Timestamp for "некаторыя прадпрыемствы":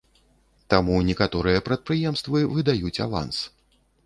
1.09-2.43